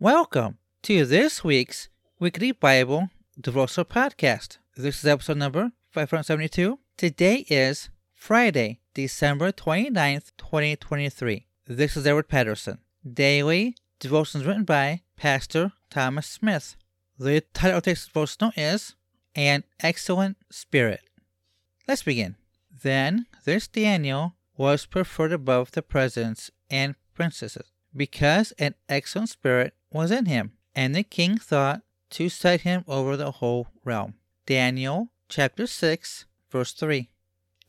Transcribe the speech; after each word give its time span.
Welcome 0.00 0.58
to 0.82 1.04
this 1.04 1.42
week's 1.42 1.88
Weekly 2.20 2.52
Bible 2.52 3.10
Devotional 3.40 3.84
Podcast. 3.84 4.58
This 4.76 5.00
is 5.00 5.06
episode 5.06 5.38
number 5.38 5.72
572. 5.90 6.78
Today 6.96 7.44
is 7.48 7.90
Friday, 8.14 8.78
December 8.94 9.50
29th, 9.50 10.30
2023. 10.38 11.46
This 11.66 11.96
is 11.96 12.06
Edward 12.06 12.28
Patterson. 12.28 12.78
Daily 13.12 13.74
devotions 13.98 14.44
written 14.44 14.62
by 14.62 15.02
Pastor 15.16 15.72
Thomas 15.90 16.28
Smith. 16.28 16.76
The 17.18 17.40
title 17.52 17.78
of 17.78 17.82
today's 17.82 18.06
devotional 18.06 18.52
is 18.56 18.94
An 19.34 19.64
Excellent 19.80 20.36
Spirit. 20.48 21.00
Let's 21.88 22.04
begin. 22.04 22.36
Then 22.70 23.26
this 23.44 23.66
Daniel 23.66 24.36
was 24.56 24.86
preferred 24.86 25.32
above 25.32 25.72
the 25.72 25.82
presidents 25.82 26.52
and 26.70 26.94
princesses, 27.14 27.72
because 27.96 28.52
an 28.60 28.76
excellent 28.88 29.30
spirit 29.30 29.74
was 29.90 30.10
in 30.10 30.26
him, 30.26 30.52
and 30.74 30.94
the 30.94 31.02
king 31.02 31.38
thought 31.38 31.82
to 32.10 32.28
set 32.28 32.62
him 32.62 32.84
over 32.86 33.16
the 33.16 33.32
whole 33.32 33.68
realm. 33.84 34.14
Daniel 34.46 35.08
chapter 35.28 35.66
6, 35.66 36.24
verse 36.50 36.72
3. 36.72 37.10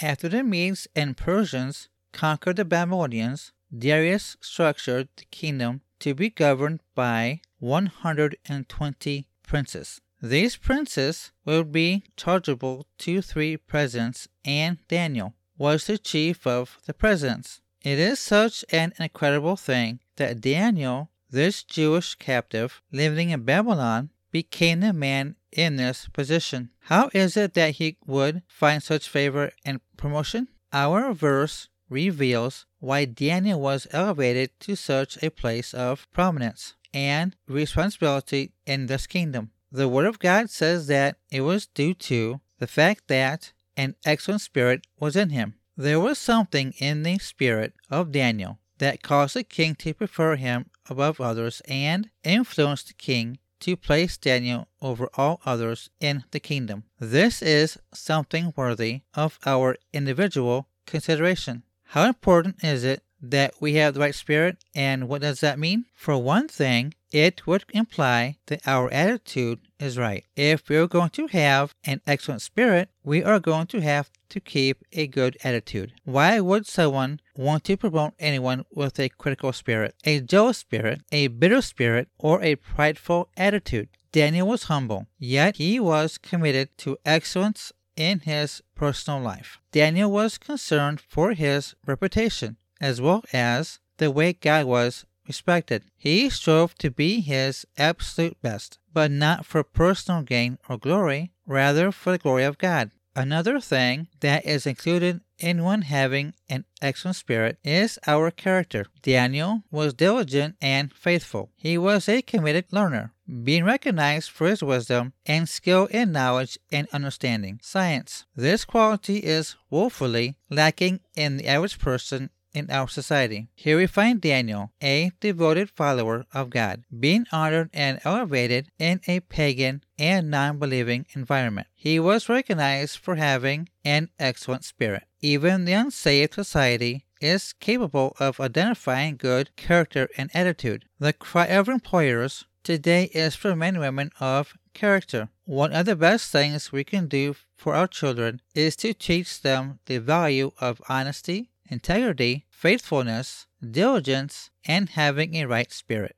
After 0.00 0.28
the 0.28 0.44
Medes 0.44 0.86
and 0.94 1.16
Persians 1.16 1.88
conquered 2.12 2.56
the 2.56 2.64
Babylonians, 2.64 3.52
Darius 3.76 4.36
structured 4.40 5.08
the 5.16 5.24
kingdom 5.26 5.82
to 6.00 6.14
be 6.14 6.30
governed 6.30 6.80
by 6.94 7.40
120 7.58 9.28
princes. 9.42 10.00
These 10.22 10.56
princes 10.56 11.32
would 11.44 11.72
be 11.72 12.04
chargeable 12.16 12.86
to 12.98 13.22
three 13.22 13.56
presidents, 13.56 14.28
and 14.44 14.78
Daniel 14.88 15.34
was 15.56 15.86
the 15.86 15.98
chief 15.98 16.46
of 16.46 16.78
the 16.86 16.94
presidents. 16.94 17.60
It 17.82 17.98
is 17.98 18.18
such 18.18 18.64
an 18.70 18.92
incredible 18.98 19.56
thing 19.56 20.00
that 20.16 20.40
Daniel, 20.40 21.10
this 21.30 21.62
Jewish 21.62 22.14
captive 22.14 22.82
living 22.92 23.30
in 23.30 23.42
Babylon, 23.42 24.10
became 24.30 24.80
the 24.80 24.92
man 24.92 25.36
in 25.52 25.76
this 25.76 26.08
position. 26.12 26.70
How 26.80 27.10
is 27.14 27.36
it 27.36 27.54
that 27.54 27.76
he 27.76 27.96
would 28.06 28.42
find 28.46 28.82
such 28.82 29.08
favor 29.08 29.50
and 29.64 29.80
promotion? 29.96 30.48
Our 30.72 31.12
verse 31.12 31.68
reveals 31.88 32.66
why 32.80 33.06
Daniel 33.06 33.60
was 33.60 33.86
elevated 33.90 34.50
to 34.60 34.76
such 34.76 35.22
a 35.22 35.30
place 35.30 35.72
of 35.72 36.06
prominence 36.12 36.74
and 36.92 37.34
responsibility 37.46 38.52
in 38.66 38.86
this 38.86 39.06
kingdom. 39.06 39.50
The 39.70 39.88
Word 39.88 40.06
of 40.06 40.18
God 40.18 40.50
says 40.50 40.86
that 40.86 41.16
it 41.30 41.42
was 41.42 41.66
due 41.66 41.94
to 41.94 42.40
the 42.58 42.66
fact 42.66 43.08
that 43.08 43.52
an 43.76 43.94
excellent 44.04 44.40
spirit 44.40 44.86
was 44.98 45.16
in 45.16 45.30
him. 45.30 45.54
There 45.76 46.00
was 46.00 46.18
something 46.18 46.74
in 46.78 47.02
the 47.02 47.18
spirit 47.18 47.74
of 47.90 48.12
Daniel 48.12 48.58
that 48.78 49.02
caused 49.02 49.34
the 49.34 49.44
king 49.44 49.74
to 49.76 49.94
prefer 49.94 50.36
him 50.36 50.70
above 50.88 51.20
others 51.20 51.60
and 51.68 52.10
influenced 52.24 52.88
the 52.88 52.94
king 52.94 53.38
to 53.60 53.76
place 53.76 54.16
Daniel 54.16 54.68
over 54.80 55.08
all 55.14 55.40
others 55.44 55.90
in 56.00 56.24
the 56.30 56.40
kingdom. 56.40 56.84
This 56.98 57.42
is 57.42 57.78
something 57.92 58.52
worthy 58.56 59.02
of 59.14 59.38
our 59.44 59.76
individual 59.92 60.68
consideration. 60.86 61.64
How 61.86 62.06
important 62.06 62.62
is 62.62 62.84
it 62.84 63.02
that 63.20 63.54
we 63.60 63.74
have 63.74 63.94
the 63.94 64.00
right 64.00 64.14
spirit, 64.14 64.58
and 64.74 65.08
what 65.08 65.22
does 65.22 65.40
that 65.40 65.58
mean? 65.58 65.86
For 65.94 66.16
one 66.16 66.46
thing, 66.46 66.94
it 67.12 67.46
would 67.46 67.64
imply 67.70 68.36
that 68.46 68.66
our 68.66 68.90
attitude 68.92 69.60
is 69.78 69.98
right. 69.98 70.24
If 70.36 70.68
we're 70.68 70.86
going 70.86 71.10
to 71.10 71.26
have 71.28 71.74
an 71.84 72.00
excellent 72.06 72.42
spirit, 72.42 72.90
we 73.04 73.22
are 73.22 73.40
going 73.40 73.66
to 73.68 73.80
have 73.80 74.10
to 74.30 74.40
keep 74.40 74.84
a 74.92 75.06
good 75.06 75.36
attitude. 75.42 75.92
Why 76.04 76.40
would 76.40 76.66
someone 76.66 77.20
want 77.36 77.64
to 77.64 77.76
promote 77.76 78.14
anyone 78.18 78.64
with 78.72 78.98
a 78.98 79.08
critical 79.08 79.52
spirit, 79.52 79.94
a 80.04 80.20
jealous 80.20 80.58
spirit, 80.58 81.02
a 81.10 81.28
bitter 81.28 81.62
spirit, 81.62 82.08
or 82.18 82.42
a 82.42 82.56
prideful 82.56 83.30
attitude? 83.36 83.88
Daniel 84.12 84.48
was 84.48 84.64
humble, 84.64 85.06
yet 85.18 85.56
he 85.56 85.78
was 85.78 86.18
committed 86.18 86.76
to 86.78 86.98
excellence 87.04 87.72
in 87.96 88.20
his 88.20 88.62
personal 88.74 89.20
life. 89.20 89.58
Daniel 89.72 90.10
was 90.10 90.38
concerned 90.38 91.00
for 91.00 91.32
his 91.32 91.74
reputation 91.86 92.56
as 92.80 93.00
well 93.00 93.24
as 93.32 93.80
the 93.98 94.10
way 94.10 94.32
God 94.32 94.66
was 94.66 95.04
respected. 95.28 95.84
He 95.96 96.28
strove 96.30 96.74
to 96.78 96.90
be 96.90 97.20
his 97.20 97.66
absolute 97.76 98.40
best, 98.42 98.78
but 98.92 99.10
not 99.10 99.46
for 99.46 99.62
personal 99.62 100.22
gain 100.22 100.58
or 100.68 100.78
glory, 100.78 101.30
rather 101.46 101.92
for 101.92 102.12
the 102.12 102.18
glory 102.18 102.44
of 102.44 102.58
God. 102.58 102.90
Another 103.14 103.60
thing 103.60 104.08
that 104.20 104.46
is 104.46 104.66
included 104.66 105.20
in 105.38 105.64
one 105.64 105.82
having 105.82 106.34
an 106.48 106.64
excellent 106.80 107.16
spirit 107.16 107.58
is 107.64 107.98
our 108.06 108.30
character. 108.30 108.86
Daniel 109.02 109.62
was 109.70 109.94
diligent 109.94 110.56
and 110.60 110.92
faithful. 110.92 111.50
He 111.56 111.76
was 111.76 112.08
a 112.08 112.22
committed 112.22 112.66
learner, 112.70 113.12
being 113.42 113.64
recognized 113.64 114.30
for 114.30 114.46
his 114.48 114.62
wisdom 114.62 115.14
and 115.26 115.48
skill 115.48 115.86
in 115.86 116.12
knowledge 116.12 116.58
and 116.70 116.88
understanding 116.92 117.58
science. 117.62 118.24
This 118.36 118.64
quality 118.64 119.18
is 119.18 119.56
woefully 119.70 120.36
lacking 120.48 121.00
in 121.16 121.38
the 121.38 121.48
average 121.48 121.78
person 121.78 122.30
in 122.58 122.70
our 122.70 122.88
society. 122.88 123.48
Here 123.54 123.78
we 123.78 123.86
find 123.86 124.20
Daniel, 124.20 124.72
a 124.82 125.12
devoted 125.20 125.70
follower 125.70 126.26
of 126.34 126.50
God, 126.50 126.84
being 126.98 127.26
honored 127.32 127.70
and 127.72 128.00
elevated 128.04 128.70
in 128.78 129.00
a 129.06 129.20
pagan 129.20 129.84
and 129.98 130.30
non 130.30 130.58
believing 130.58 131.06
environment. 131.14 131.68
He 131.74 131.98
was 131.98 132.28
recognized 132.28 132.98
for 132.98 133.14
having 133.14 133.68
an 133.84 134.10
excellent 134.18 134.64
spirit. 134.64 135.04
Even 135.20 135.64
the 135.64 135.72
unsaved 135.72 136.34
society 136.34 137.04
is 137.20 137.52
capable 137.54 138.16
of 138.20 138.40
identifying 138.40 139.16
good 139.16 139.54
character 139.56 140.08
and 140.16 140.30
attitude. 140.34 140.84
The 140.98 141.12
cry 141.12 141.46
of 141.46 141.68
employers 141.68 142.44
today 142.62 143.04
is 143.14 143.34
for 143.34 143.56
men 143.56 143.76
and 143.76 143.80
women 143.82 144.10
of 144.20 144.54
character. 144.74 145.28
One 145.44 145.72
of 145.72 145.86
the 145.86 145.96
best 145.96 146.30
things 146.30 146.70
we 146.70 146.84
can 146.84 147.08
do 147.08 147.34
for 147.56 147.74
our 147.74 147.88
children 147.88 148.40
is 148.54 148.76
to 148.76 148.94
teach 148.94 149.40
them 149.42 149.80
the 149.86 149.98
value 149.98 150.52
of 150.60 150.82
honesty, 150.88 151.50
integrity, 151.68 152.46
faithfulness, 152.58 153.46
diligence, 153.62 154.50
and 154.66 154.88
having 154.88 155.36
a 155.36 155.44
right 155.46 155.70
spirit. 155.70 156.16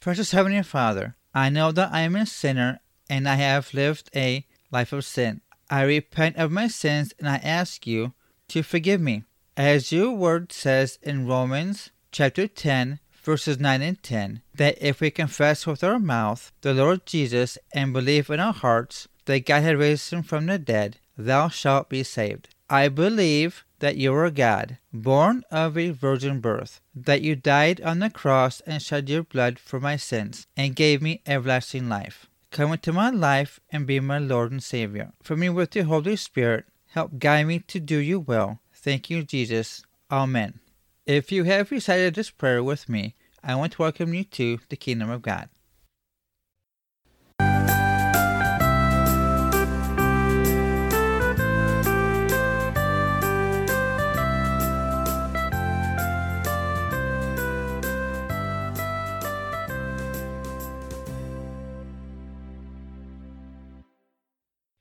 Precious 0.00 0.30
Heavenly 0.30 0.62
Father, 0.62 1.14
I 1.34 1.50
know 1.50 1.72
that 1.72 1.92
I 1.92 2.00
am 2.00 2.16
a 2.16 2.24
sinner 2.24 2.80
and 3.10 3.28
I 3.28 3.34
have 3.34 3.74
lived 3.74 4.08
a 4.16 4.46
life 4.72 4.94
of 4.94 5.04
sin. 5.04 5.42
I 5.68 5.82
repent 5.82 6.36
of 6.36 6.50
my 6.50 6.68
sins 6.68 7.12
and 7.18 7.28
I 7.28 7.36
ask 7.36 7.86
you 7.86 8.14
to 8.48 8.62
forgive 8.62 8.98
me. 9.02 9.24
As 9.58 9.92
your 9.92 10.12
word 10.12 10.52
says 10.52 10.98
in 11.02 11.26
Romans 11.26 11.90
chapter 12.12 12.48
10, 12.48 12.98
verses 13.22 13.60
9 13.60 13.82
and 13.82 14.02
10, 14.02 14.40
that 14.54 14.78
if 14.80 15.02
we 15.02 15.10
confess 15.10 15.66
with 15.66 15.84
our 15.84 15.98
mouth 15.98 16.50
the 16.62 16.72
Lord 16.72 17.04
Jesus 17.04 17.58
and 17.74 17.92
believe 17.92 18.30
in 18.30 18.40
our 18.40 18.54
hearts 18.54 19.06
that 19.26 19.44
God 19.44 19.62
had 19.62 19.78
raised 19.78 20.10
him 20.14 20.22
from 20.22 20.46
the 20.46 20.58
dead, 20.58 20.96
thou 21.18 21.48
shalt 21.48 21.90
be 21.90 22.04
saved. 22.04 22.48
I 22.70 22.88
believe 22.88 23.66
that 23.80 23.96
you 23.96 24.14
are 24.14 24.30
God, 24.30 24.78
born 24.92 25.42
of 25.50 25.76
a 25.76 25.90
virgin 25.90 26.40
birth, 26.40 26.80
that 26.94 27.22
you 27.22 27.34
died 27.34 27.80
on 27.80 27.98
the 27.98 28.08
cross 28.08 28.60
and 28.60 28.80
shed 28.80 29.10
your 29.10 29.24
blood 29.24 29.58
for 29.58 29.80
my 29.80 29.96
sins, 29.96 30.46
and 30.56 30.76
gave 30.76 31.02
me 31.02 31.20
everlasting 31.26 31.88
life. 31.88 32.26
Come 32.50 32.72
into 32.72 32.92
my 32.92 33.10
life 33.10 33.60
and 33.70 33.86
be 33.86 34.00
my 34.00 34.18
Lord 34.18 34.52
and 34.52 34.62
Savior. 34.62 35.12
For 35.22 35.36
me 35.36 35.48
with 35.48 35.70
the 35.70 35.82
Holy 35.82 36.16
Spirit, 36.16 36.64
help 36.88 37.18
guide 37.18 37.46
me 37.46 37.60
to 37.60 37.80
do 37.80 37.98
your 37.98 38.20
will. 38.20 38.60
Thank 38.74 39.10
you, 39.10 39.22
Jesus. 39.22 39.84
Amen. 40.10 40.60
If 41.06 41.30
you 41.30 41.44
have 41.44 41.70
recited 41.70 42.14
this 42.14 42.30
prayer 42.30 42.62
with 42.62 42.88
me, 42.88 43.14
I 43.42 43.54
want 43.54 43.72
to 43.72 43.82
welcome 43.82 44.14
you 44.14 44.24
to 44.24 44.58
the 44.68 44.76
kingdom 44.76 45.10
of 45.10 45.22
God. 45.22 45.48